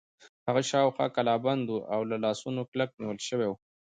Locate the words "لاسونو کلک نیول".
2.23-3.19